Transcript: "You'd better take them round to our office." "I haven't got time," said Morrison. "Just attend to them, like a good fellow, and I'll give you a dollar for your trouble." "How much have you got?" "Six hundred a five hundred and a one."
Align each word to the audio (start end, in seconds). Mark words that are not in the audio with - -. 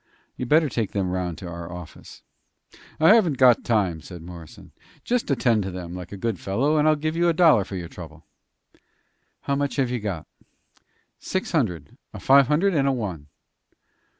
"You'd 0.35 0.49
better 0.49 0.67
take 0.67 0.93
them 0.93 1.11
round 1.11 1.37
to 1.37 1.47
our 1.47 1.71
office." 1.71 2.23
"I 2.99 3.13
haven't 3.13 3.37
got 3.37 3.63
time," 3.63 4.01
said 4.01 4.23
Morrison. 4.23 4.71
"Just 5.03 5.29
attend 5.29 5.61
to 5.61 5.69
them, 5.69 5.93
like 5.93 6.11
a 6.11 6.17
good 6.17 6.39
fellow, 6.39 6.77
and 6.77 6.87
I'll 6.87 6.95
give 6.95 7.15
you 7.15 7.29
a 7.29 7.33
dollar 7.33 7.63
for 7.63 7.75
your 7.75 7.87
trouble." 7.87 8.25
"How 9.41 9.53
much 9.55 9.75
have 9.75 9.91
you 9.91 9.99
got?" 9.99 10.25
"Six 11.19 11.51
hundred 11.51 11.99
a 12.15 12.19
five 12.19 12.47
hundred 12.47 12.73
and 12.73 12.87
a 12.87 12.91
one." 12.91 13.27